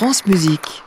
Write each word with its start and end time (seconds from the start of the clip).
France 0.00 0.24
Musique. 0.24 0.82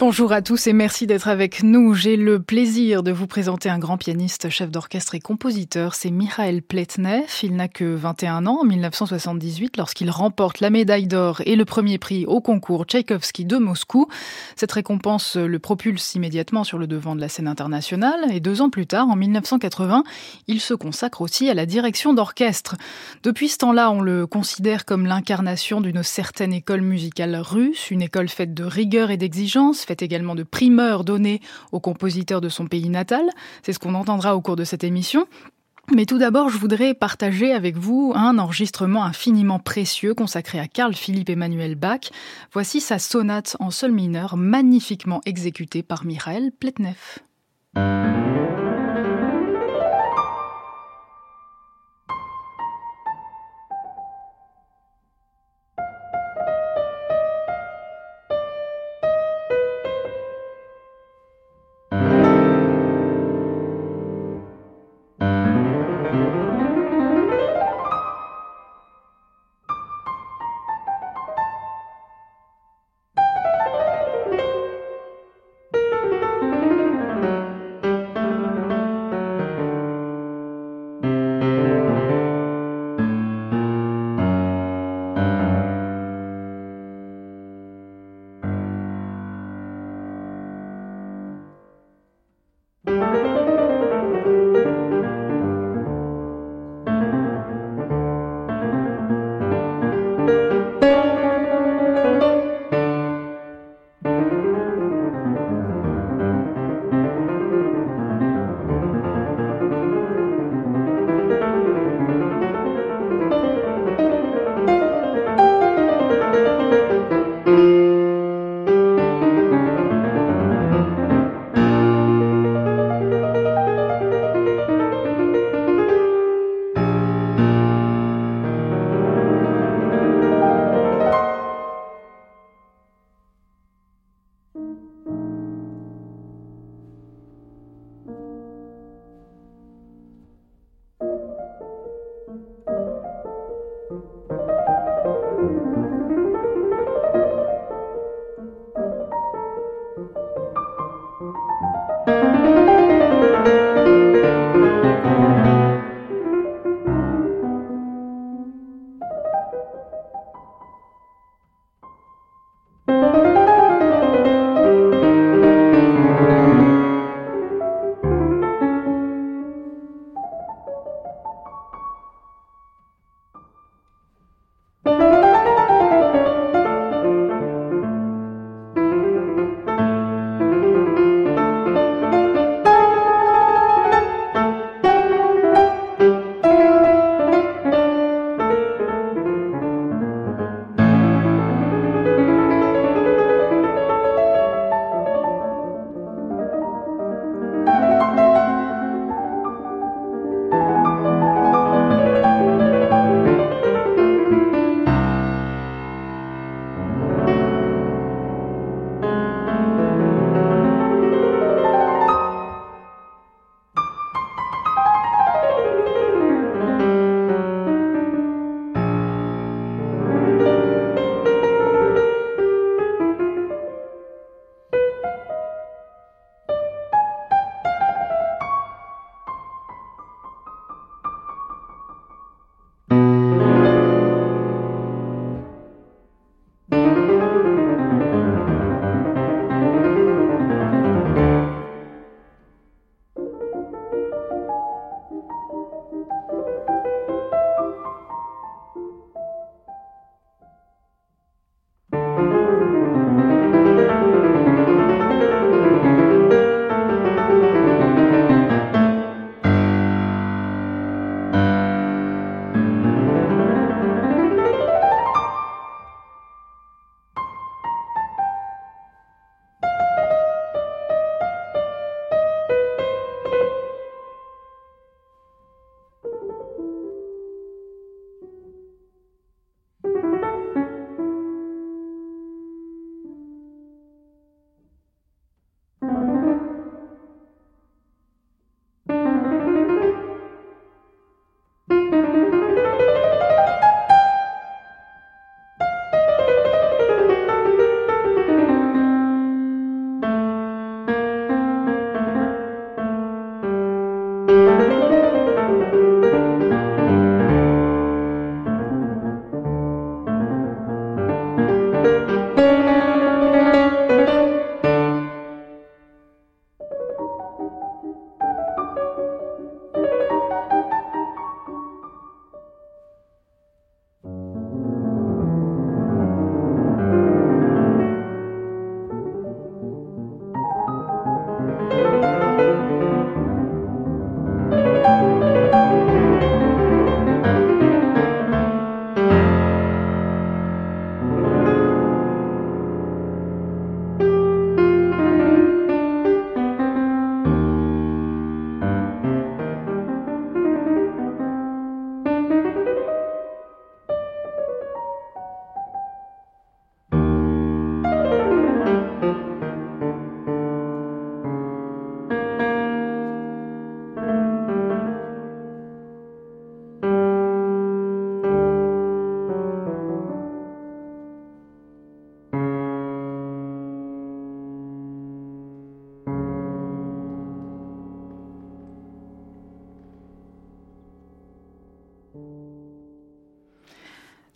Bonjour 0.00 0.32
à 0.32 0.40
tous 0.40 0.66
et 0.66 0.72
merci 0.72 1.06
d'être 1.06 1.28
avec 1.28 1.62
nous. 1.62 1.92
J'ai 1.92 2.16
le 2.16 2.40
plaisir 2.40 3.02
de 3.02 3.12
vous 3.12 3.26
présenter 3.26 3.68
un 3.68 3.78
grand 3.78 3.98
pianiste, 3.98 4.48
chef 4.48 4.70
d'orchestre 4.70 5.14
et 5.14 5.20
compositeur. 5.20 5.94
C'est 5.94 6.10
Mikhail 6.10 6.62
Pletnev. 6.62 7.26
Il 7.42 7.54
n'a 7.54 7.68
que 7.68 7.84
21 7.84 8.46
ans 8.46 8.60
en 8.62 8.64
1978 8.64 9.76
lorsqu'il 9.76 10.08
remporte 10.08 10.60
la 10.60 10.70
médaille 10.70 11.06
d'or 11.06 11.42
et 11.44 11.54
le 11.54 11.66
premier 11.66 11.98
prix 11.98 12.24
au 12.24 12.40
concours 12.40 12.86
Tchaïkovski 12.86 13.44
de 13.44 13.58
Moscou. 13.58 14.08
Cette 14.56 14.72
récompense 14.72 15.36
le 15.36 15.58
propulse 15.58 16.14
immédiatement 16.14 16.64
sur 16.64 16.78
le 16.78 16.86
devant 16.86 17.14
de 17.14 17.20
la 17.20 17.28
scène 17.28 17.46
internationale 17.46 18.32
et 18.32 18.40
deux 18.40 18.62
ans 18.62 18.70
plus 18.70 18.86
tard, 18.86 19.06
en 19.06 19.16
1980, 19.16 20.04
il 20.46 20.62
se 20.62 20.72
consacre 20.72 21.20
aussi 21.20 21.50
à 21.50 21.54
la 21.54 21.66
direction 21.66 22.14
d'orchestre. 22.14 22.76
Depuis 23.22 23.50
ce 23.50 23.58
temps-là, 23.58 23.90
on 23.90 24.00
le 24.00 24.26
considère 24.26 24.86
comme 24.86 25.04
l'incarnation 25.04 25.82
d'une 25.82 26.02
certaine 26.02 26.54
école 26.54 26.80
musicale 26.80 27.36
russe, 27.36 27.90
une 27.90 28.00
école 28.00 28.30
faite 28.30 28.54
de 28.54 28.64
rigueur 28.64 29.10
et 29.10 29.18
d'exigence, 29.18 29.89
fait 29.90 30.02
également 30.02 30.36
de 30.36 30.44
primeurs 30.44 31.02
donnés 31.02 31.40
aux 31.72 31.80
compositeurs 31.80 32.40
de 32.40 32.48
son 32.48 32.66
pays 32.66 32.88
natal. 32.88 33.24
C'est 33.64 33.72
ce 33.72 33.80
qu'on 33.80 33.94
entendra 33.94 34.36
au 34.36 34.40
cours 34.40 34.54
de 34.54 34.62
cette 34.62 34.84
émission. 34.84 35.26
Mais 35.92 36.06
tout 36.06 36.18
d'abord, 36.18 36.48
je 36.48 36.58
voudrais 36.58 36.94
partager 36.94 37.52
avec 37.52 37.76
vous 37.76 38.12
un 38.14 38.38
enregistrement 38.38 39.02
infiniment 39.02 39.58
précieux 39.58 40.14
consacré 40.14 40.60
à 40.60 40.68
Carl 40.68 40.94
Philippe 40.94 41.30
Emmanuel 41.30 41.74
Bach. 41.74 42.12
Voici 42.52 42.80
sa 42.80 43.00
sonate 43.00 43.56
en 43.58 43.72
sol 43.72 43.90
mineur, 43.90 44.36
magnifiquement 44.36 45.20
exécutée 45.26 45.82
par 45.82 46.04
Michael 46.04 46.52
Pletnev. 46.52 47.18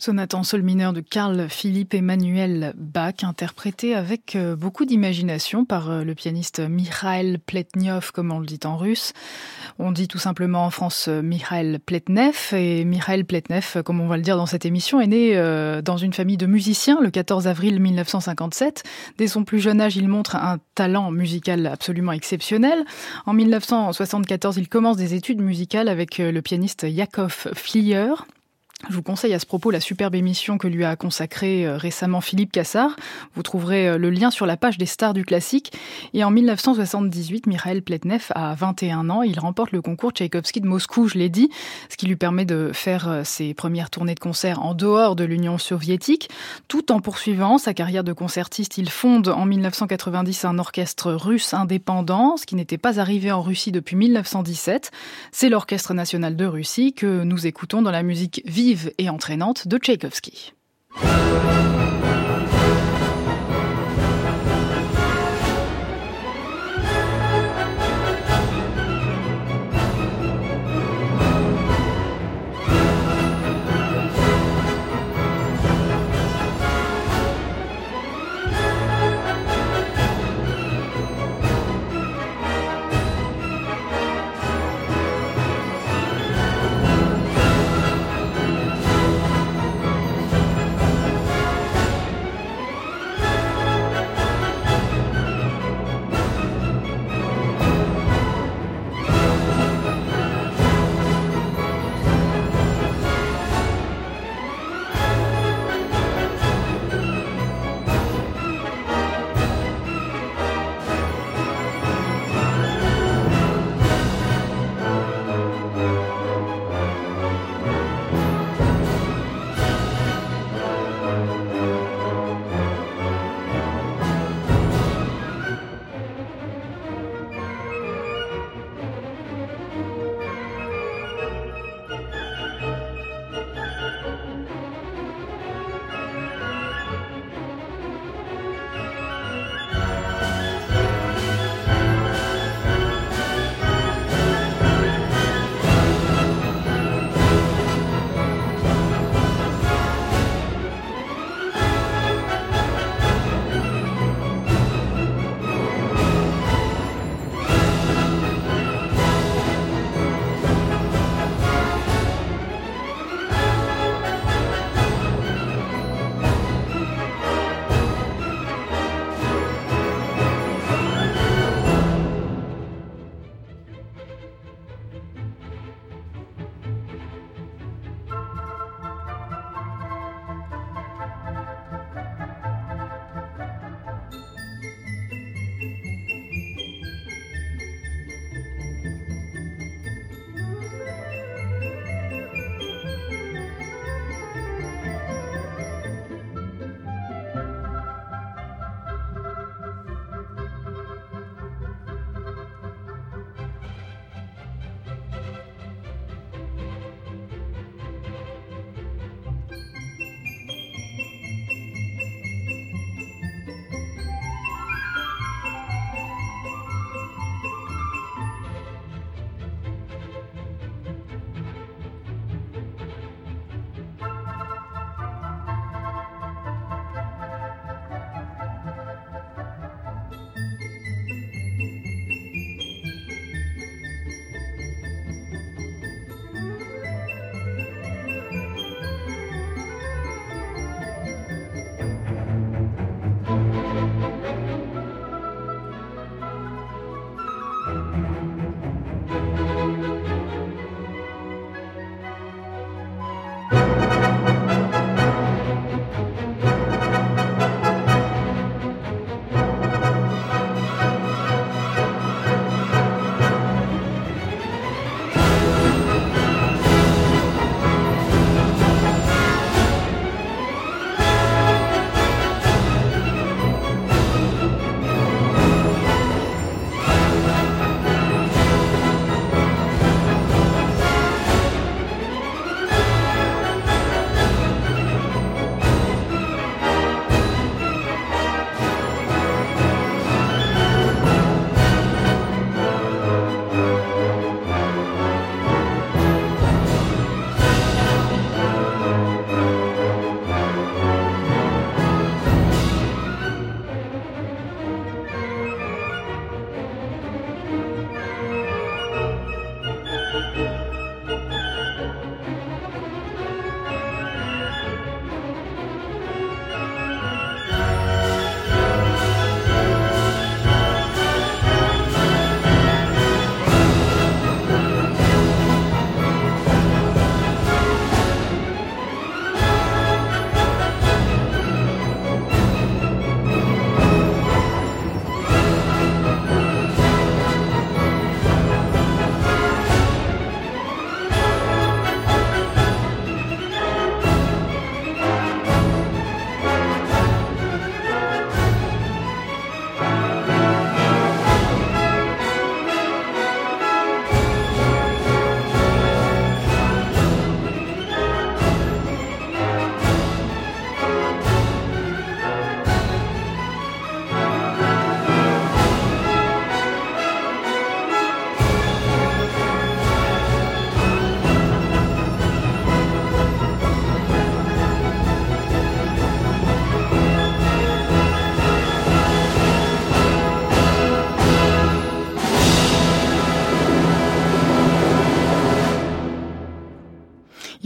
Sonate 0.05 0.35
en 0.35 0.43
sol 0.43 0.61
mineur 0.61 0.93
de 0.93 1.01
Carl 1.01 1.47
Philippe 1.49 1.95
Emmanuel 1.95 2.75
Bach, 2.77 3.23
interprété 3.23 3.95
avec 3.95 4.35
euh, 4.35 4.55
beaucoup 4.55 4.85
d'imagination 4.85 5.65
par 5.65 5.89
euh, 5.89 6.03
le 6.03 6.13
pianiste 6.13 6.59
Mikhail 6.59 7.39
Pletnyov, 7.39 8.11
comme 8.11 8.31
on 8.31 8.37
le 8.37 8.45
dit 8.45 8.59
en 8.65 8.77
russe. 8.77 9.13
On 9.79 9.91
dit 9.91 10.07
tout 10.07 10.19
simplement 10.19 10.63
en 10.63 10.69
France 10.69 11.07
euh, 11.07 11.23
Mikhail 11.23 11.79
Pletnev, 11.83 12.53
et 12.53 12.85
Mikhail 12.85 13.23
Pletnev, 13.23 13.81
comme 13.81 13.99
on 13.99 14.07
va 14.07 14.17
le 14.17 14.21
dire 14.21 14.37
dans 14.37 14.45
cette 14.45 14.63
émission, 14.63 15.01
est 15.01 15.07
né 15.07 15.33
dans 15.83 15.97
une 15.97 16.13
famille 16.13 16.37
de 16.37 16.45
musiciens 16.45 16.99
le 17.01 17.09
14 17.09 17.47
avril 17.47 17.79
1957. 17.79 18.83
Dès 19.17 19.27
son 19.27 19.43
plus 19.43 19.59
jeune 19.59 19.81
âge, 19.81 19.97
il 19.97 20.07
montre 20.07 20.35
un 20.35 20.59
talent 20.75 21.09
musical 21.09 21.65
absolument 21.65 22.11
exceptionnel. 22.11 22.85
En 23.25 23.33
1974, 23.33 24.57
il 24.57 24.69
commence 24.69 24.97
des 24.97 25.15
études 25.15 25.41
musicales 25.41 25.89
avec 25.89 26.19
le 26.19 26.41
pianiste 26.43 26.85
Yakov 26.87 27.47
Flier. 27.55 28.13
Je 28.89 28.93
vous 28.93 29.01
conseille 29.01 29.33
à 29.33 29.39
ce 29.39 29.45
propos 29.45 29.71
la 29.71 29.79
superbe 29.79 30.15
émission 30.15 30.57
que 30.57 30.67
lui 30.67 30.83
a 30.83 30.97
consacrée 30.97 31.65
euh, 31.65 31.77
récemment 31.77 32.19
Philippe 32.19 32.51
Cassard. 32.51 32.95
Vous 33.33 33.41
trouverez 33.41 33.87
euh, 33.87 33.97
le 33.97 34.09
lien 34.09 34.31
sur 34.31 34.45
la 34.45 34.57
page 34.57 34.77
des 34.77 34.85
stars 34.85 35.13
du 35.13 35.23
classique. 35.23 35.71
Et 36.13 36.25
en 36.25 36.29
1978, 36.29 37.47
Mikhail 37.47 37.81
Pletnev 37.81 38.25
a 38.35 38.53
21 38.53 39.09
ans. 39.09 39.23
Il 39.23 39.39
remporte 39.39 39.71
le 39.71 39.81
concours 39.81 40.11
Tchaïkovski 40.11 40.59
de 40.59 40.67
Moscou, 40.67 41.07
je 41.07 41.17
l'ai 41.17 41.29
dit, 41.29 41.49
ce 41.89 41.95
qui 41.95 42.05
lui 42.05 42.17
permet 42.17 42.43
de 42.43 42.71
faire 42.73 43.07
euh, 43.07 43.21
ses 43.23 43.53
premières 43.53 43.89
tournées 43.89 44.13
de 44.13 44.19
concert 44.19 44.61
en 44.61 44.75
dehors 44.75 45.15
de 45.15 45.23
l'Union 45.23 45.57
soviétique. 45.57 46.29
Tout 46.67 46.91
en 46.91 46.99
poursuivant 46.99 47.57
sa 47.57 47.73
carrière 47.73 48.03
de 48.03 48.13
concertiste, 48.13 48.77
il 48.77 48.89
fonde 48.89 49.29
en 49.29 49.45
1990 49.45 50.45
un 50.45 50.59
orchestre 50.59 51.13
russe 51.13 51.53
indépendant, 51.53 52.35
ce 52.35 52.45
qui 52.45 52.55
n'était 52.55 52.77
pas 52.77 52.99
arrivé 52.99 53.31
en 53.31 53.41
Russie 53.41 53.71
depuis 53.71 53.95
1917. 53.95 54.91
C'est 55.31 55.49
l'Orchestre 55.49 55.93
national 55.93 56.35
de 56.35 56.45
Russie 56.45 56.91
que 56.93 57.23
nous 57.23 57.47
écoutons 57.47 57.81
dans 57.81 57.91
la 57.91 58.03
musique 58.03 58.41
vive 58.45 58.64
et 58.97 59.09
entraînante 59.09 59.67
de 59.67 59.77
Tchaïkovski. 59.77 60.53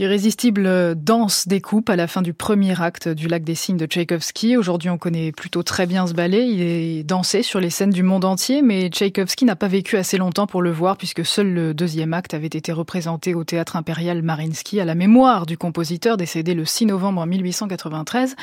Irrésistible 0.00 0.94
danse 0.94 1.46
des 1.46 1.60
coupes 1.60 1.90
à 1.90 1.94
la 1.94 2.06
fin 2.06 2.22
du 2.22 2.32
premier 2.32 2.80
acte 2.80 3.06
du 3.06 3.28
Lac 3.28 3.44
des 3.44 3.54
Cygnes 3.54 3.76
de 3.76 3.84
Tchaïkovski. 3.84 4.56
Aujourd'hui, 4.56 4.88
on 4.88 4.96
connaît 4.96 5.30
plutôt 5.30 5.62
très 5.62 5.84
bien 5.84 6.06
ce 6.06 6.14
ballet. 6.14 6.48
Il 6.48 6.62
est 6.62 7.02
dansé 7.02 7.42
sur 7.42 7.60
les 7.60 7.68
scènes 7.68 7.90
du 7.90 8.02
monde 8.02 8.24
entier, 8.24 8.62
mais 8.62 8.88
Tchaïkovski 8.88 9.44
n'a 9.44 9.56
pas 9.56 9.68
vécu 9.68 9.98
assez 9.98 10.16
longtemps 10.16 10.46
pour 10.46 10.62
le 10.62 10.70
voir 10.70 10.96
puisque 10.96 11.26
seul 11.26 11.52
le 11.52 11.74
deuxième 11.74 12.14
acte 12.14 12.32
avait 12.32 12.46
été 12.46 12.72
représenté 12.72 13.34
au 13.34 13.44
théâtre 13.44 13.76
impérial 13.76 14.22
Marinsky 14.22 14.80
à 14.80 14.86
la 14.86 14.94
mémoire 14.94 15.44
du 15.44 15.58
compositeur 15.58 16.16
décédé 16.16 16.54
le 16.54 16.64
6 16.64 16.86
novembre 16.86 17.26
1893. 17.26 18.36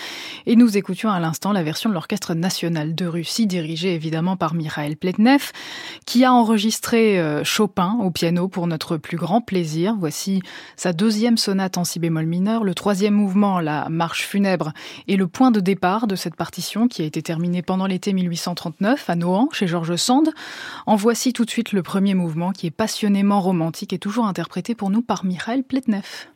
Et 0.45 0.55
nous 0.55 0.77
écoutions 0.77 1.09
à 1.09 1.19
l'instant 1.19 1.53
la 1.53 1.63
version 1.63 1.89
de 1.89 1.95
l'Orchestre 1.95 2.35
national 2.35 2.93
de 2.93 3.07
Russie, 3.07 3.47
dirigé 3.47 3.95
évidemment 3.95 4.37
par 4.37 4.53
Mikhail 4.53 4.95
Pletnev, 4.95 5.53
qui 6.05 6.23
a 6.23 6.31
enregistré 6.31 7.19
euh, 7.19 7.43
Chopin 7.43 7.97
au 7.99 8.11
piano 8.11 8.47
pour 8.47 8.67
notre 8.67 8.97
plus 8.97 9.17
grand 9.17 9.41
plaisir. 9.41 9.95
Voici 9.99 10.43
sa 10.75 10.93
deuxième 10.93 11.37
sonate 11.47 11.77
en 11.77 11.85
si 11.85 11.97
bémol 11.97 12.25
mineur, 12.25 12.65
le 12.65 12.75
troisième 12.75 13.13
mouvement, 13.13 13.61
la 13.61 13.87
marche 13.87 14.25
funèbre, 14.25 14.73
est 15.07 15.15
le 15.15 15.27
point 15.27 15.49
de 15.49 15.61
départ 15.61 16.05
de 16.05 16.17
cette 16.17 16.35
partition 16.35 16.89
qui 16.89 17.03
a 17.03 17.05
été 17.05 17.21
terminée 17.21 17.61
pendant 17.61 17.85
l'été 17.85 18.11
1839 18.11 19.09
à 19.09 19.15
Nohant 19.15 19.47
chez 19.53 19.65
Georges 19.65 19.95
Sand. 19.95 20.31
En 20.87 20.97
voici 20.97 21.31
tout 21.31 21.45
de 21.45 21.49
suite 21.49 21.71
le 21.71 21.83
premier 21.83 22.15
mouvement 22.15 22.51
qui 22.51 22.67
est 22.67 22.71
passionnément 22.71 23.39
romantique 23.39 23.93
et 23.93 23.97
toujours 23.97 24.27
interprété 24.27 24.75
pour 24.75 24.89
nous 24.89 25.01
par 25.01 25.23
Mikhail 25.23 25.63
Pletnev. 25.63 26.27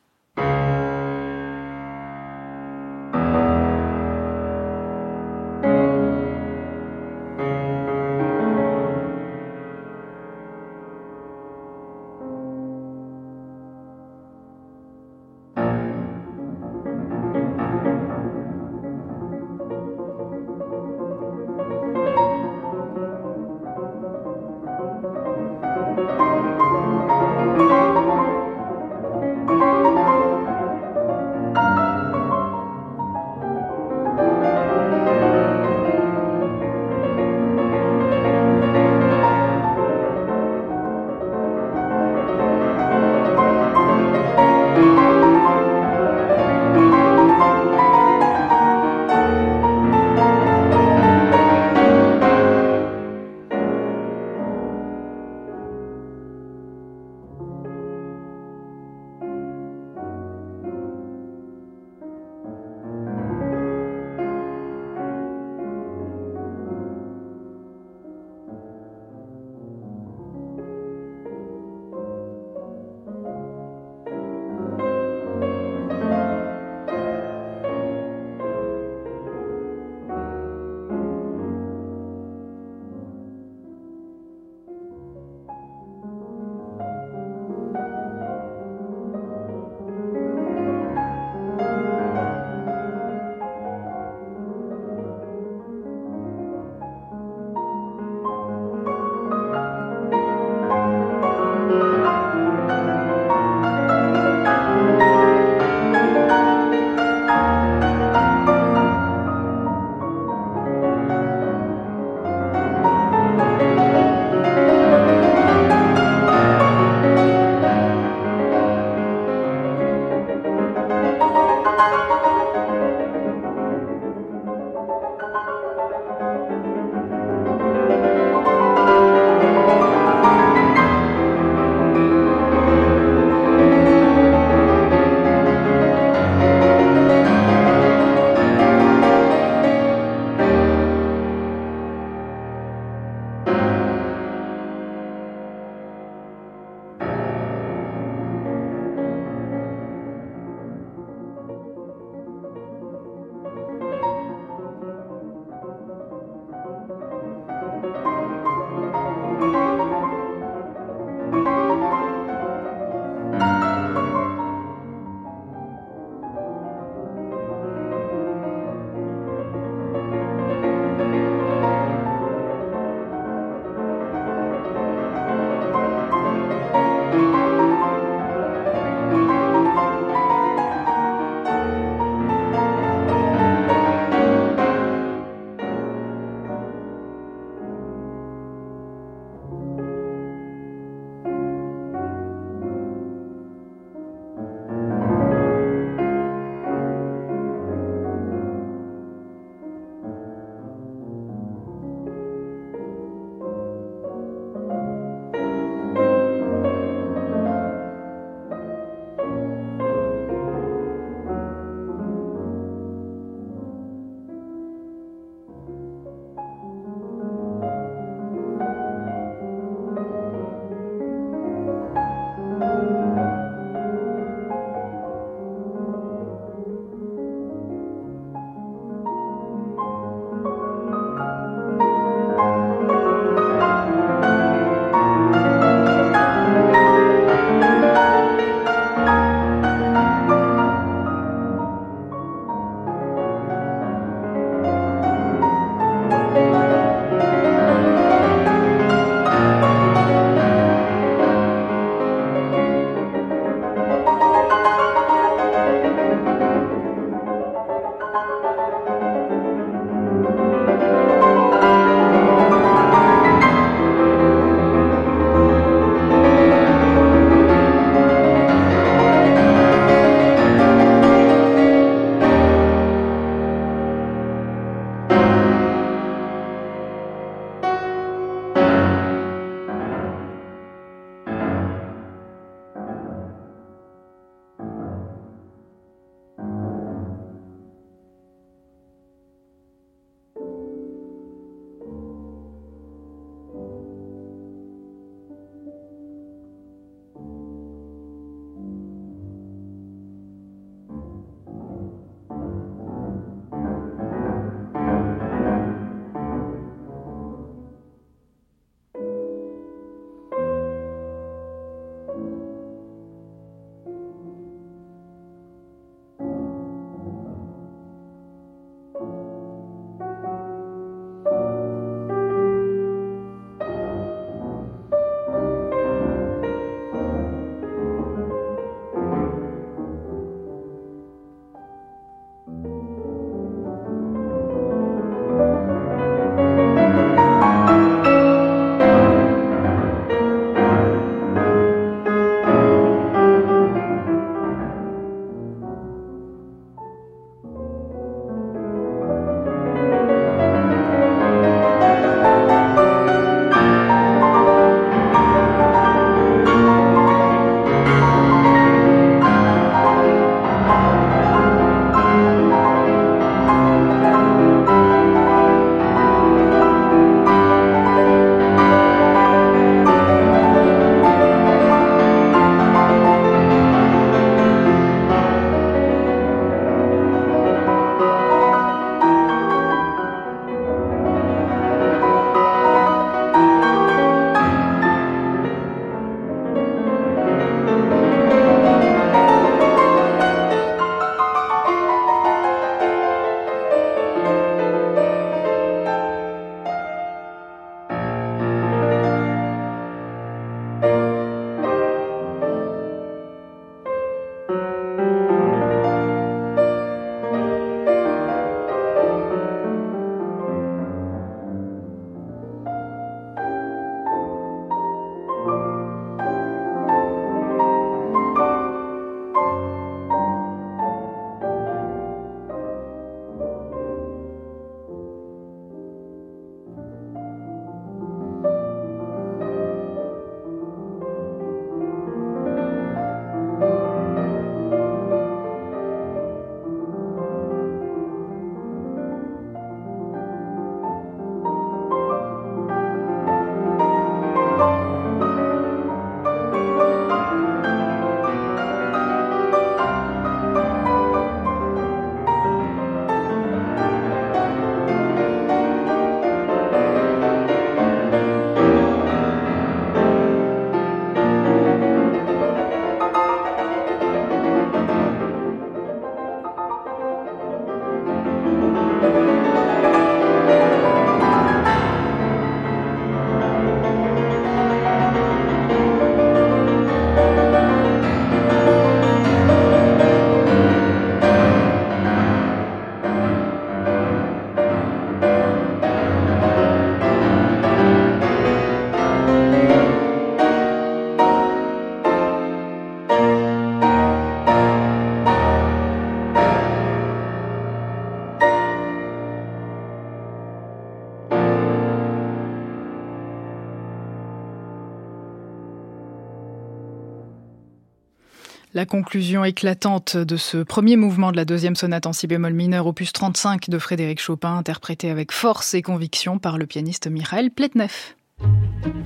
La 508.74 508.86
conclusion 508.86 509.44
éclatante 509.44 510.16
de 510.16 510.38
ce 510.38 510.64
premier 510.64 510.96
mouvement 510.96 511.34
de 511.34 511.36
la 511.36 511.44
deuxième 511.44 511.76
sonate 511.76 512.06
en 512.06 512.14
si 512.14 512.26
bémol 512.26 512.54
mineur, 512.54 512.88
opus 512.88 513.12
35 513.12 513.70
de 513.70 513.78
Frédéric 513.78 514.22
Chopin, 514.22 514.56
interprété 514.56 515.10
avec 515.10 515.34
force 515.34 515.74
et 515.74 515.82
conviction 515.82 516.40
par 516.40 516.58
le 516.58 516.66
pianiste 516.66 517.08
Michael 517.08 517.52
Pletnev. 517.52 517.92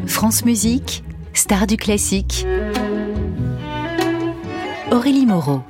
France 0.05 0.45
Musique, 0.45 1.03
star 1.33 1.65
du 1.65 1.77
classique. 1.77 2.45
Aurélie 4.91 5.25
Moreau. 5.25 5.63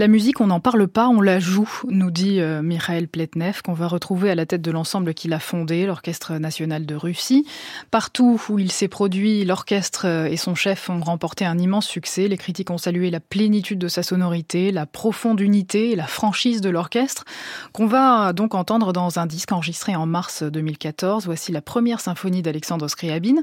La 0.00 0.08
musique, 0.08 0.40
on 0.40 0.46
n'en 0.46 0.60
parle 0.60 0.88
pas, 0.88 1.08
on 1.08 1.20
la 1.20 1.40
joue, 1.40 1.68
nous 1.90 2.10
dit 2.10 2.40
euh, 2.40 2.62
Mikhail 2.62 3.06
Pletnev, 3.06 3.60
qu'on 3.60 3.74
va 3.74 3.86
retrouver 3.86 4.30
à 4.30 4.34
la 4.34 4.46
tête 4.46 4.62
de 4.62 4.70
l'ensemble 4.70 5.12
qu'il 5.12 5.34
a 5.34 5.38
fondé, 5.38 5.84
l'Orchestre 5.84 6.38
national 6.38 6.86
de 6.86 6.94
Russie. 6.94 7.44
Partout 7.90 8.40
où 8.48 8.58
il 8.58 8.72
s'est 8.72 8.88
produit, 8.88 9.44
l'orchestre 9.44 10.06
euh, 10.06 10.24
et 10.24 10.38
son 10.38 10.54
chef 10.54 10.88
ont 10.88 11.00
remporté 11.00 11.44
un 11.44 11.58
immense 11.58 11.86
succès. 11.86 12.28
Les 12.28 12.38
critiques 12.38 12.70
ont 12.70 12.78
salué 12.78 13.10
la 13.10 13.20
plénitude 13.20 13.78
de 13.78 13.88
sa 13.88 14.02
sonorité, 14.02 14.72
la 14.72 14.86
profonde 14.86 15.38
unité 15.38 15.90
et 15.90 15.96
la 15.96 16.06
franchise 16.06 16.62
de 16.62 16.70
l'orchestre, 16.70 17.26
qu'on 17.74 17.86
va 17.86 18.32
donc 18.32 18.54
entendre 18.54 18.94
dans 18.94 19.18
un 19.18 19.26
disque 19.26 19.52
enregistré 19.52 19.96
en 19.96 20.06
mars 20.06 20.42
2014. 20.42 21.26
Voici 21.26 21.52
la 21.52 21.60
première 21.60 22.00
symphonie 22.00 22.40
d'Alexandre 22.40 22.88
Scriabine. 22.88 23.42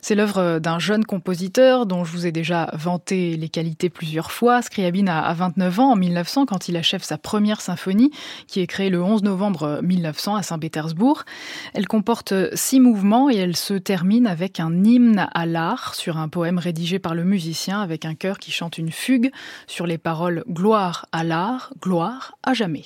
C'est 0.00 0.16
l'œuvre 0.16 0.58
d'un 0.58 0.80
jeune 0.80 1.04
compositeur 1.04 1.86
dont 1.86 2.02
je 2.02 2.10
vous 2.10 2.26
ai 2.26 2.32
déjà 2.32 2.70
vanté 2.72 3.36
les 3.36 3.48
qualités 3.48 3.88
plusieurs 3.88 4.32
fois. 4.32 4.62
Scriabine 4.62 5.08
a 5.08 5.32
29 5.32 5.78
ans 5.78 5.91
en 5.92 5.96
1900 5.96 6.46
quand 6.46 6.68
il 6.68 6.76
achève 6.76 7.02
sa 7.02 7.18
première 7.18 7.60
symphonie 7.60 8.10
qui 8.46 8.60
est 8.60 8.66
créée 8.66 8.90
le 8.90 9.02
11 9.02 9.22
novembre 9.22 9.80
1900 9.82 10.36
à 10.36 10.42
Saint-Pétersbourg. 10.42 11.24
Elle 11.74 11.86
comporte 11.86 12.34
six 12.54 12.80
mouvements 12.80 13.30
et 13.30 13.36
elle 13.36 13.56
se 13.56 13.74
termine 13.74 14.26
avec 14.26 14.58
un 14.58 14.82
hymne 14.84 15.28
à 15.32 15.46
l'art 15.46 15.94
sur 15.94 16.16
un 16.16 16.28
poème 16.28 16.58
rédigé 16.58 16.98
par 16.98 17.14
le 17.14 17.24
musicien 17.24 17.80
avec 17.80 18.04
un 18.04 18.14
chœur 18.14 18.38
qui 18.38 18.50
chante 18.50 18.78
une 18.78 18.90
fugue 18.90 19.30
sur 19.66 19.86
les 19.86 19.98
paroles 19.98 20.44
Gloire 20.48 21.06
à 21.12 21.24
l'art, 21.24 21.72
gloire 21.80 22.36
à 22.42 22.54
jamais. 22.54 22.84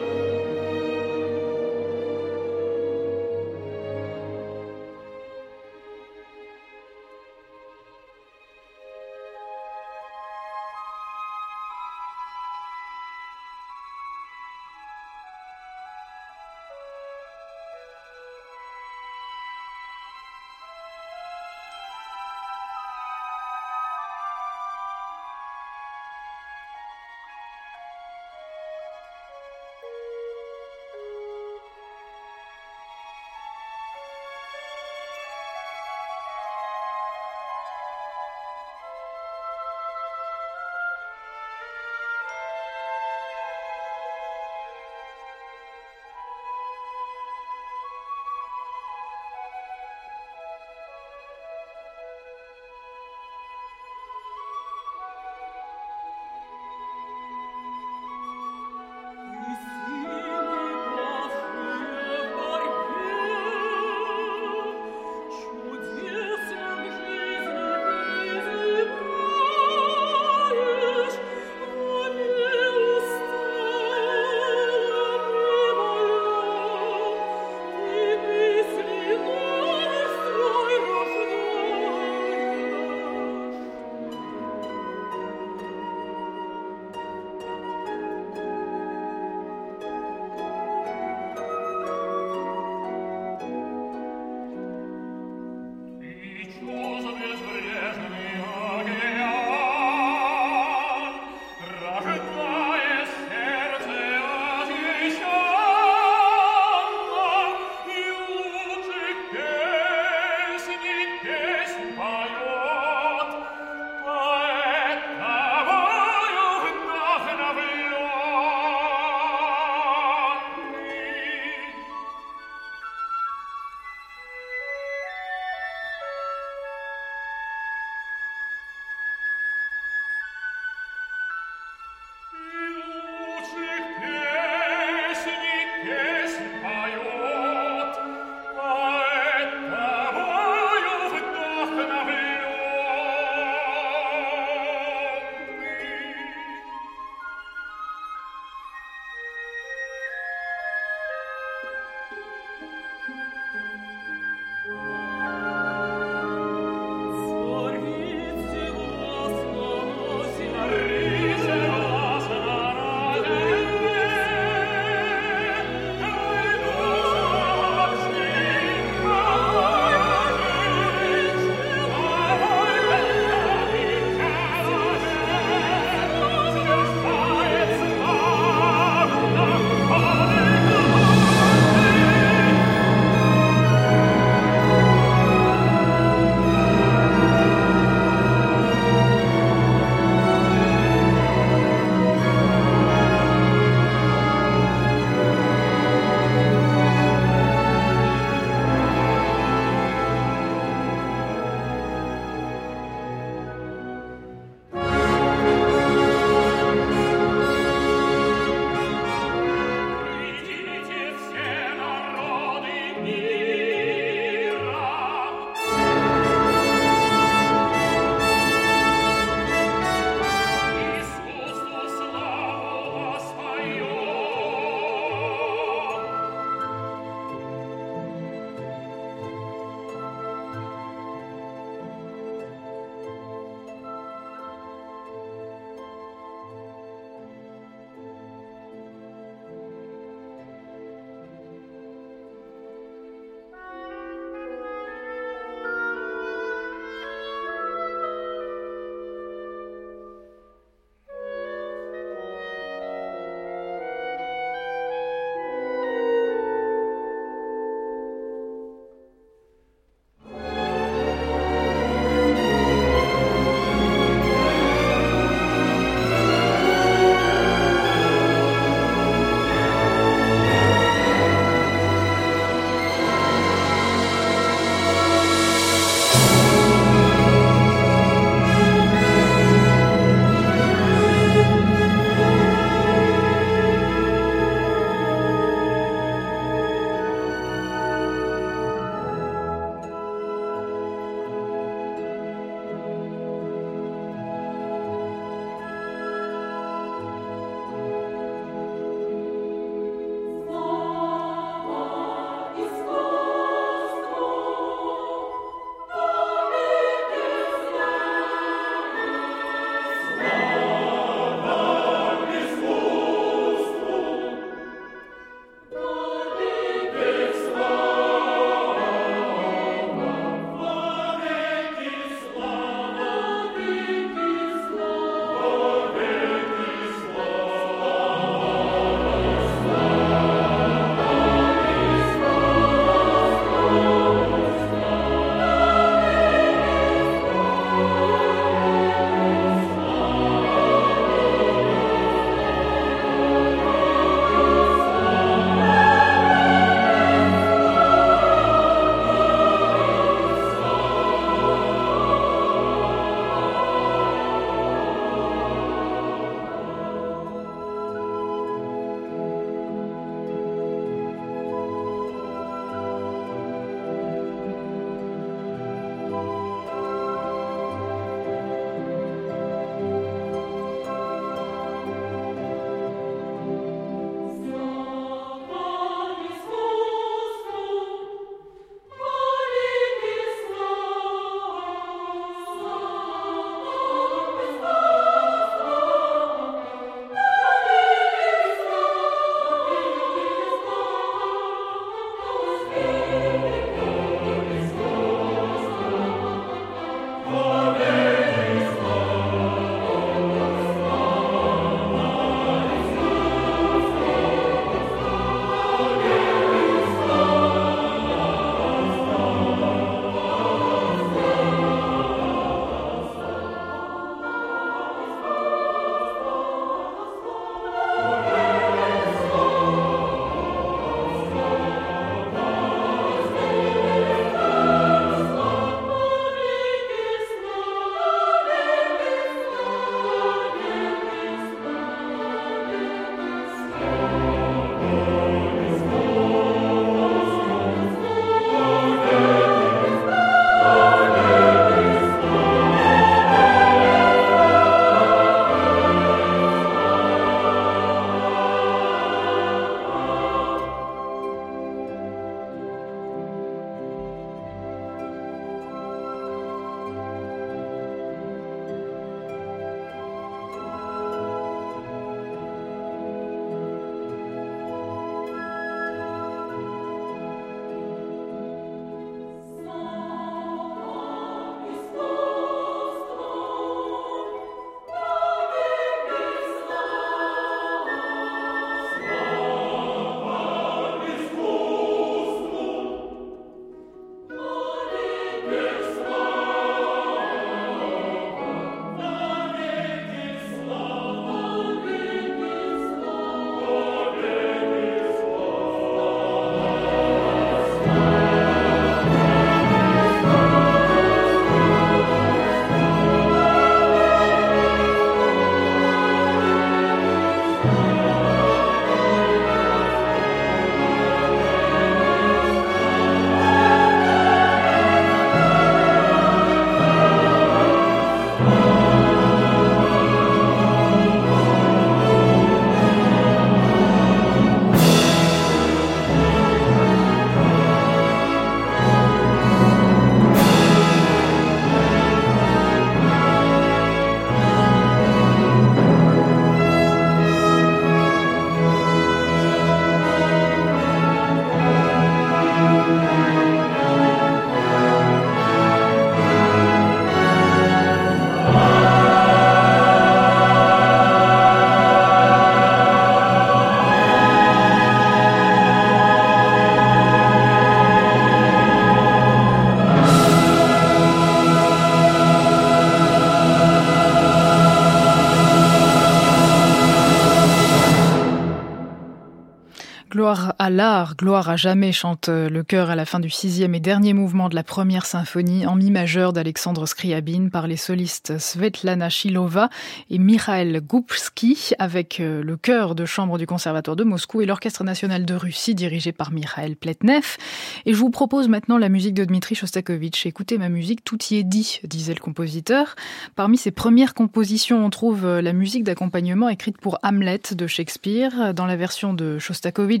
Gloire 570.11 570.55
à 570.59 570.69
l'art, 570.69 571.15
gloire 571.15 571.47
à 571.47 571.55
jamais, 571.55 571.93
chante 571.93 572.27
le 572.27 572.63
chœur 572.63 572.89
à 572.89 572.97
la 572.97 573.05
fin 573.05 573.21
du 573.21 573.29
sixième 573.29 573.73
et 573.75 573.79
dernier 573.79 574.11
mouvement 574.11 574.49
de 574.49 574.55
la 574.55 574.63
première 574.63 575.05
symphonie 575.05 575.65
en 575.65 575.77
mi 575.77 575.89
majeur 575.89 576.33
d'Alexandre 576.33 576.85
Scriabine 576.85 577.49
par 577.49 577.65
les 577.65 577.77
solistes 577.77 578.37
Svetlana 578.37 579.07
Shilova 579.07 579.69
et 580.09 580.17
Mikhail 580.19 580.81
Goupski 580.81 581.71
avec 581.79 582.19
euh, 582.19 582.43
le 582.43 582.57
chœur 582.57 582.93
de 582.93 583.05
chambre 583.05 583.37
du 583.37 583.47
Conservatoire 583.47 583.95
de 583.95 584.03
Moscou 584.03 584.41
et 584.41 584.45
l'Orchestre 584.45 584.83
national 584.83 585.23
de 585.23 585.33
Russie 585.33 585.75
dirigé 585.75 586.11
par 586.11 586.33
Mikhail 586.33 586.75
Pletnev. 586.75 587.37
Et 587.85 587.93
je 587.93 587.97
vous 587.97 588.09
propose 588.09 588.49
maintenant 588.49 588.77
la 588.77 588.89
musique 588.89 589.13
de 589.13 589.23
Dmitri 589.23 589.55
Shostakovich. 589.55 590.25
Écoutez 590.25 590.57
ma 590.57 590.67
musique, 590.67 591.05
tout 591.05 591.19
y 591.29 591.35
est 591.35 591.45
dit, 591.45 591.79
disait 591.85 592.15
le 592.15 592.19
compositeur. 592.19 592.95
Parmi 593.37 593.57
ses 593.57 593.71
premières 593.71 594.13
compositions, 594.13 594.85
on 594.85 594.89
trouve 594.89 595.25
euh, 595.25 595.41
la 595.41 595.53
musique 595.53 595.85
d'accompagnement 595.85 596.49
écrite 596.49 596.79
pour 596.79 596.99
Hamlet 597.01 597.39
de 597.53 597.65
Shakespeare. 597.65 598.53
Dans 598.53 598.65
la 598.65 598.75
version 598.75 599.13
de 599.13 599.39
Shostakovich, 599.39 600.00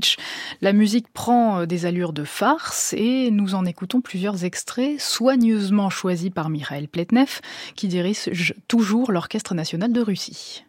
la 0.61 0.73
musique 0.73 1.11
prend 1.13 1.61
euh, 1.61 1.65
des 1.65 1.85
allures 1.85 2.13
de 2.13 2.23
farce 2.23 2.93
et 2.97 3.31
nous 3.31 3.55
en 3.55 3.65
écoutons 3.65 4.01
plusieurs 4.01 4.43
extraits 4.43 4.99
soigneusement 4.99 5.89
choisis 5.89 6.29
par 6.29 6.49
Mikhail 6.49 6.87
Pletnev, 6.87 7.39
qui 7.75 7.87
dirige 7.87 8.53
toujours 8.67 9.11
l'Orchestre 9.11 9.53
national 9.53 9.91
de 9.93 10.01
Russie. 10.01 10.63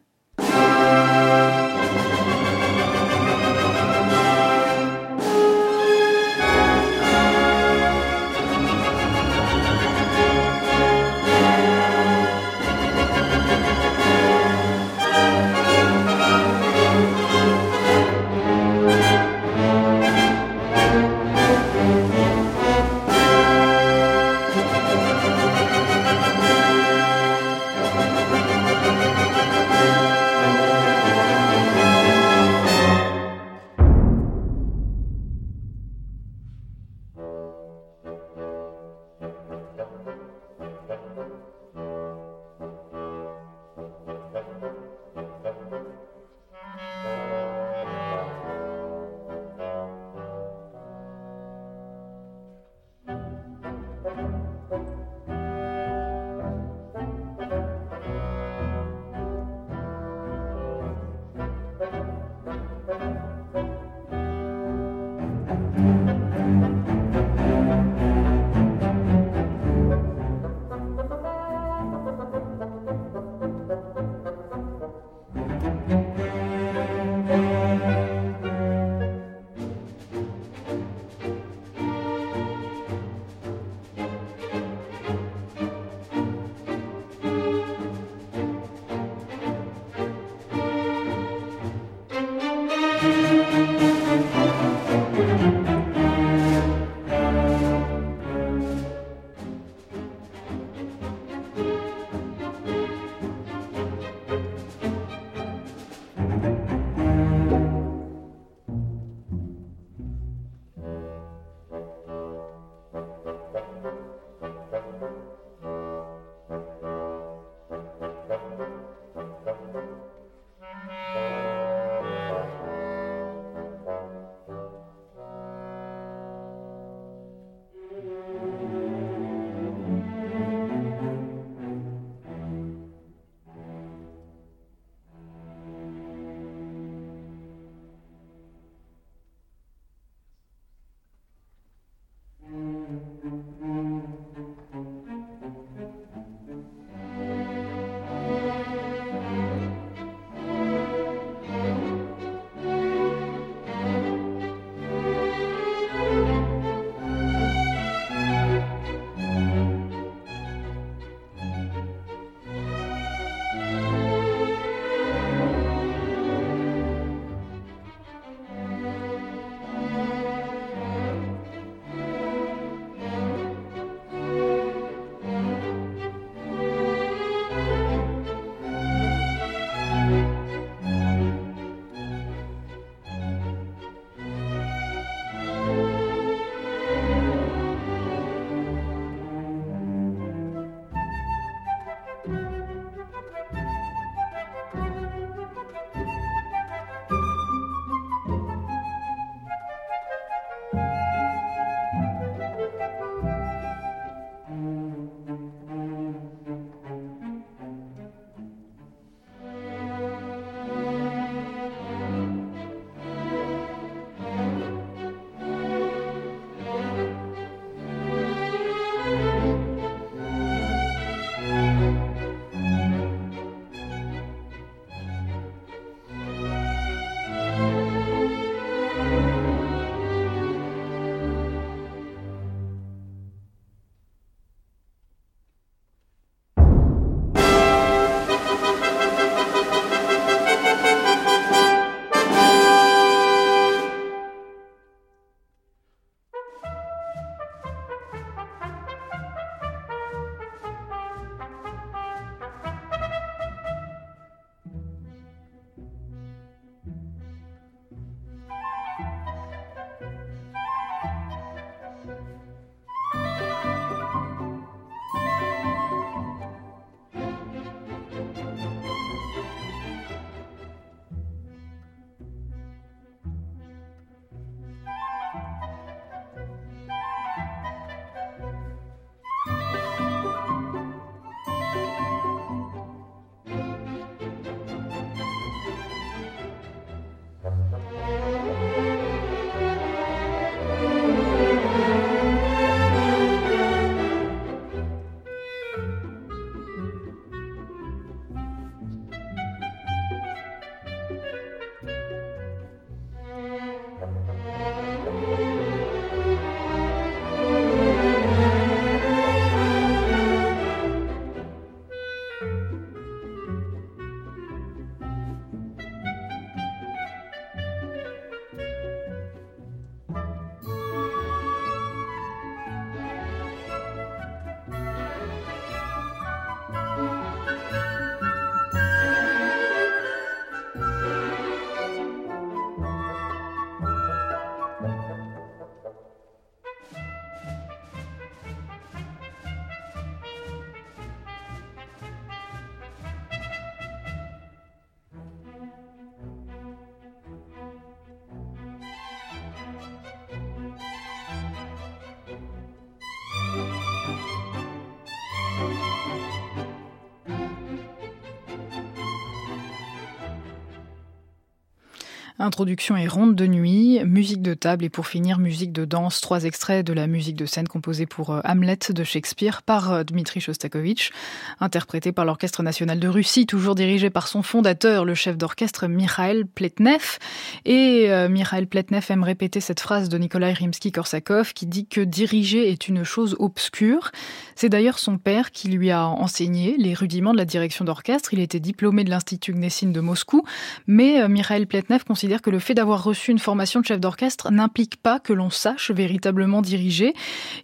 Introduction 362.43 362.97
et 362.97 363.07
ronde 363.07 363.37
de 363.37 363.47
nuit, 363.47 364.01
musique 364.05 364.43
de 364.43 364.55
table 364.55 364.85
et 364.85 364.89
pour 364.89 365.07
finir 365.07 365.39
musique 365.39 365.71
de 365.71 365.85
danse, 365.85 366.21
trois 366.21 366.43
extraits 366.43 366.85
de 366.85 366.93
la 366.93 367.07
musique 367.07 367.37
de 367.37 367.47
scène 367.47 367.69
composée 367.69 368.05
pour 368.05 368.31
euh, 368.31 368.41
Hamlet 368.45 368.79
de 368.91 369.05
Shakespeare 369.05 369.63
par 369.63 369.93
euh, 369.93 370.03
Dmitri 370.03 370.41
Shostakovich, 370.41 371.13
interprété 371.61 372.11
par 372.11 372.25
l'Orchestre 372.25 372.65
national 372.65 372.99
de 372.99 373.07
Russie, 373.07 373.47
toujours 373.47 373.77
dirigé 373.77 374.11
par 374.11 374.27
son 374.27 374.43
fondateur, 374.43 375.05
le 375.05 375.15
chef 375.15 375.39
d'orchestre 375.39 375.87
Mikhail 375.87 376.45
Pletnev. 376.45 377.19
Et 377.65 378.11
euh, 378.11 378.29
Mikhail 378.29 378.67
Pletnev 378.67 379.07
aime 379.09 379.23
répéter 379.23 379.61
cette 379.61 379.79
phrase 379.79 380.09
de 380.09 380.19
Nikolai 380.19 380.53
Rimsky-Korsakov 380.53 381.53
qui 381.53 381.67
dit 381.67 381.87
que 381.87 382.01
diriger 382.01 382.73
est 382.73 382.89
une 382.89 383.05
chose 383.05 383.37
obscure. 383.39 384.11
C'est 384.57 384.69
d'ailleurs 384.69 384.99
son 384.99 385.17
père 385.17 385.53
qui 385.53 385.69
lui 385.69 385.93
a 385.93 386.09
enseigné 386.09 386.75
les 386.77 386.95
rudiments 386.95 387.35
de 387.35 387.39
la 387.39 387.45
direction 387.45 387.85
d'orchestre. 387.85 388.35
Il 388.35 388.41
était 388.41 388.59
diplômé 388.59 389.05
de 389.05 389.11
l'Institut 389.11 389.53
Gnessin 389.53 389.91
de 389.91 390.01
Moscou, 390.01 390.43
mais 390.89 391.29
Mikhail 391.29 391.67
Pletnev 391.67 392.03
considère 392.03 392.32
que 392.41 392.51
le 392.51 392.59
fait 392.59 392.75
d'avoir 392.75 393.05
reçu 393.05 393.31
une 393.31 393.39
formation 393.39 393.81
de 393.81 393.85
chef 393.85 394.01
d'orchestre 394.01 394.51
n'implique 394.51 394.97
pas 394.97 395.21
que 395.21 395.33
l'on 395.33 395.51
sache 395.51 395.91
véritablement 395.91 396.63
diriger. 396.63 397.13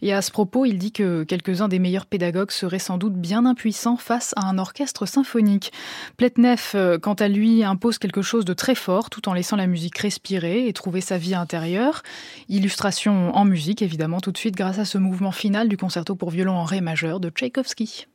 Et 0.03 0.13
à 0.13 0.21
ce 0.21 0.31
propos, 0.31 0.67
il 0.67 0.79
dit 0.79 0.93
que 0.93 1.25
quelques-uns 1.25 1.69
des 1.69 1.79
meilleurs 1.79 2.07
pédagogues 2.07 2.51
seraient 2.51 2.79
sans 2.79 2.99
doute 2.99 3.15
bien 3.15 3.47
impuissants 3.47 3.97
face 3.97 4.35
à 4.37 4.47
un 4.47 4.59
orchestre 4.59 5.07
symphonique. 5.07 5.73
Pletnev, 6.17 6.73
euh, 6.75 6.99
quant 6.99 7.15
à 7.15 7.29
lui, 7.29 7.65
impose 7.65 7.99
quelque 7.99 8.23
chose 8.23 8.45
de 8.45 8.53
très 8.53 8.75
fort 8.75 9.09
tout 9.09 9.29
en 9.29 9.33
laissant 9.33 9.57
la 9.57 9.67
musique 9.67 9.97
respirer 9.97 10.69
et 10.69 10.73
trouver 10.73 11.01
sa 11.01 11.17
vie 11.17 11.35
intérieure. 11.35 12.03
Illustration 12.49 13.35
en 13.35 13.45
musique, 13.45 13.81
évidemment, 13.81 14.21
tout 14.21 14.33
de 14.33 14.39
suite 14.39 14.57
grâce 14.57 14.79
à 14.79 14.85
ce 14.85 14.99
mouvement 14.99 15.33
final 15.33 15.69
du 15.69 15.77
concerto 15.77 16.15
pour 16.15 16.31
violon 16.31 16.55
en 16.55 16.65
ré 16.65 16.81
majeur 16.81 17.21
de 17.21 17.31
Tchaïkovski. 17.31 18.07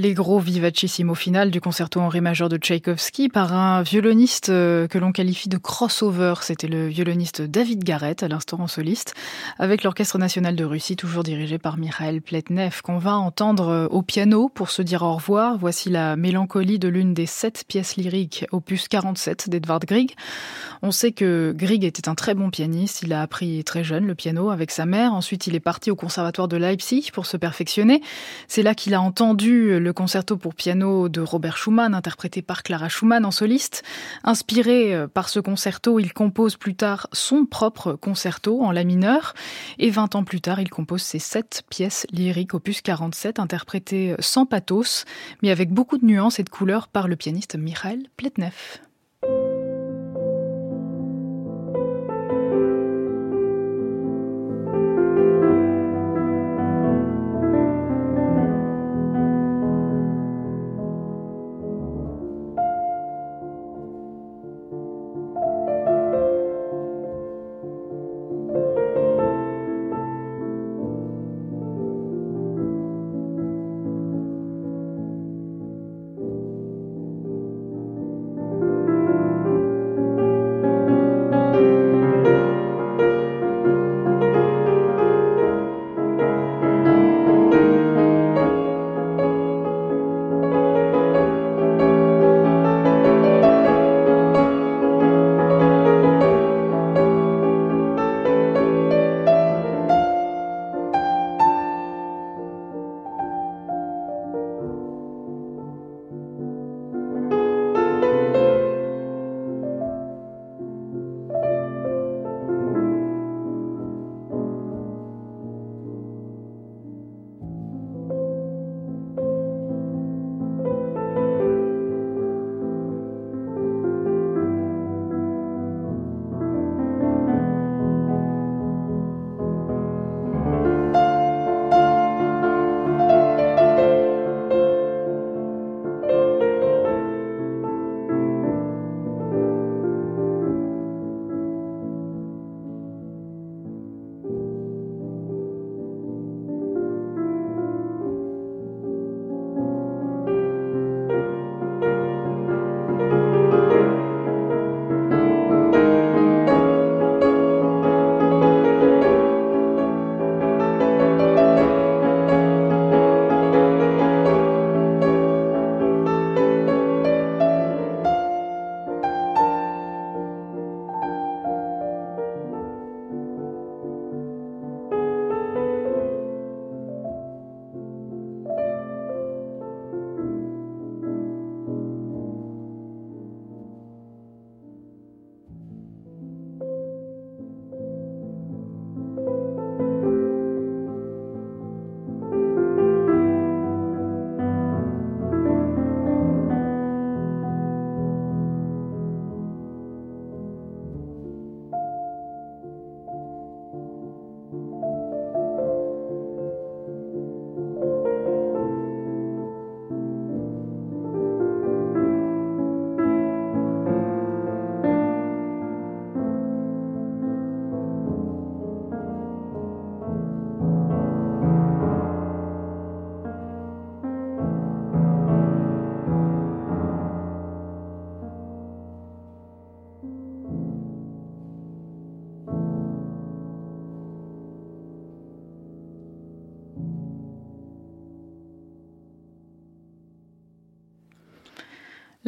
Allegro 0.00 0.38
vivacissimo 0.38 1.14
final 1.14 1.50
du 1.50 1.60
concerto 1.60 2.00
en 2.00 2.08
ré 2.08 2.22
majeur 2.22 2.48
de 2.48 2.56
Tchaïkovski 2.56 3.28
par 3.28 3.52
un 3.52 3.82
violoniste 3.82 4.48
euh, 4.48 4.88
que 4.88 4.96
l'on 4.96 5.12
qualifie 5.12 5.50
de 5.50 5.58
crossover. 5.58 6.36
C'était 6.40 6.68
le 6.68 6.86
violoniste 6.86 7.42
David 7.42 7.84
Garrett, 7.84 8.22
à 8.22 8.28
l'instant 8.28 8.60
en 8.60 8.66
soliste, 8.66 9.12
avec 9.58 9.82
l'Orchestre 9.82 10.16
national 10.16 10.56
de 10.56 10.64
Russie, 10.64 10.96
toujours 10.96 11.22
dirigé 11.22 11.58
par 11.58 11.76
Mikhail 11.76 12.22
Pletnev, 12.22 12.80
qu'on 12.80 12.96
va 12.96 13.18
entendre 13.18 13.68
euh, 13.68 13.86
au 13.88 14.00
piano 14.00 14.48
pour 14.48 14.70
se 14.70 14.80
dire 14.80 15.02
au 15.02 15.12
revoir. 15.12 15.58
Voici 15.58 15.90
la 15.90 16.16
mélancolie 16.16 16.78
de 16.78 16.88
l'une 16.88 17.12
des 17.12 17.26
sept 17.26 17.64
pièces 17.68 17.96
lyriques, 17.96 18.46
opus 18.52 18.88
47 18.88 19.50
d'Edvard 19.50 19.80
Grieg. 19.80 20.14
On 20.82 20.92
sait 20.92 21.12
que 21.12 21.52
Grieg 21.54 21.84
était 21.84 22.08
un 22.08 22.14
très 22.14 22.34
bon 22.34 22.50
pianiste. 22.50 23.02
Il 23.02 23.12
a 23.12 23.20
appris 23.20 23.62
très 23.64 23.84
jeune 23.84 24.06
le 24.06 24.14
piano 24.14 24.50
avec 24.50 24.70
sa 24.70 24.86
mère. 24.86 25.12
Ensuite, 25.12 25.46
il 25.46 25.54
est 25.54 25.60
parti 25.60 25.90
au 25.90 25.96
conservatoire 25.96 26.48
de 26.48 26.56
Leipzig 26.56 27.10
pour 27.12 27.26
se 27.26 27.36
perfectionner. 27.36 28.00
C'est 28.48 28.62
là 28.62 28.74
qu'il 28.74 28.94
a 28.94 29.00
entendu 29.00 29.78
le 29.78 29.92
concerto 29.92 30.36
pour 30.38 30.54
piano 30.54 31.08
de 31.08 31.20
Robert 31.20 31.58
Schumann, 31.58 31.94
interprété 31.94 32.40
par 32.40 32.62
Clara 32.62 32.88
Schumann 32.88 33.26
en 33.26 33.30
soliste. 33.30 33.82
Inspiré 34.24 34.94
euh, 34.94 35.06
par 35.06 35.28
ce 35.28 35.40
concerto, 35.40 35.98
il 35.98 36.12
compose 36.12 36.56
plus 36.56 36.74
tard 36.74 37.08
son 37.12 37.44
propre 37.44 37.92
concerto 37.92 38.62
en 38.62 38.72
la 38.72 38.84
mineur. 38.84 39.34
Et 39.78 39.90
20 39.90 40.14
ans 40.14 40.24
plus 40.24 40.40
tard, 40.40 40.60
il 40.60 40.70
compose 40.70 41.02
ses 41.02 41.18
sept 41.18 41.62
pièces 41.68 42.06
lyriques, 42.10 42.54
opus 42.54 42.80
47, 42.80 43.38
interprétées 43.38 44.14
sans 44.18 44.46
pathos, 44.46 45.04
mais 45.42 45.50
avec 45.50 45.70
beaucoup 45.70 45.98
de 45.98 46.06
nuances 46.06 46.38
et 46.38 46.42
de 46.42 46.50
couleurs 46.50 46.88
par 46.88 47.06
le 47.06 47.16
pianiste 47.16 47.56
Mikhail 47.56 48.08
Pletnev. 48.16 48.80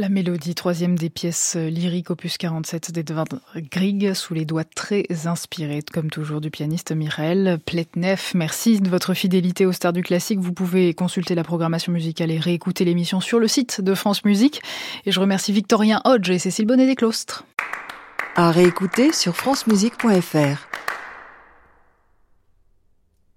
La 0.03 0.09
mélodie, 0.09 0.57
troisième 0.57 0.99
des 0.99 1.11
pièces 1.11 1.55
lyriques 1.55 2.11
opus 2.11 2.37
47 2.37 2.91
d'Edvard 2.91 3.27
Grieg, 3.71 4.15
sous 4.15 4.35
les 4.35 4.45
doigts 4.45 4.65
très 4.65 5.07
inspirés, 5.27 5.79
comme 5.93 6.11
toujours, 6.11 6.41
du 6.41 6.51
pianiste 6.51 6.91
Mireille 6.91 7.57
Pletnev. 7.65 8.33
Merci 8.35 8.81
de 8.81 8.89
votre 8.89 9.15
fidélité 9.15 9.65
au 9.65 9.71
Star 9.71 9.93
du 9.93 10.03
Classique. 10.03 10.41
Vous 10.41 10.53
pouvez 10.53 10.93
consulter 10.93 11.37
la 11.37 11.45
programmation 11.45 11.93
musicale 11.93 12.33
et 12.33 12.41
réécouter 12.41 12.85
l'émission 12.85 13.21
sur 13.21 13.39
le 13.39 13.47
site 13.47 13.81
de 13.81 13.95
France 13.95 14.25
Musique. 14.25 14.61
Et 15.07 15.13
je 15.13 15.21
remercie 15.21 15.53
Victorien 15.53 16.01
Hodge 16.05 16.31
et 16.31 16.41
Cécile 16.41 16.67
Bonnet 16.67 16.87
des 16.87 16.97
Clostres. 16.97 17.45
À 18.35 18.51
réécouter 18.51 19.13
sur 19.13 19.37
francemusique.fr. 19.37 20.67